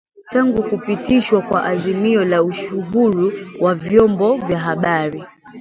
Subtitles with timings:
[0.29, 5.23] tangu kupitishwa kwa azimio la uhuru wa vyombo vya habari